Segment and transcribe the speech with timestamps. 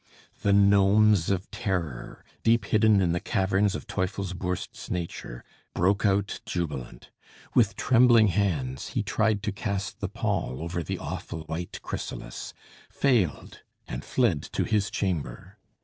[0.41, 5.43] The gnomes of terror, deep hidden in the caverns of Teufelsbürst's nature,
[5.75, 7.11] broke out jubilant.
[7.53, 12.51] With trembling hands he tried to cast the pall over the awful white chrysalis,
[12.89, 15.59] failed, and fled to his chamber.